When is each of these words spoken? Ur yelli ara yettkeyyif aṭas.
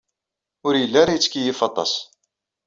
Ur 0.67 0.73
yelli 0.77 0.97
ara 1.01 1.15
yettkeyyif 1.15 1.59
aṭas. 1.69 1.93